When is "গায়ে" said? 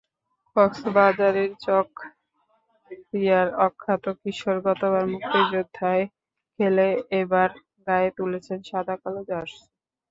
7.87-8.09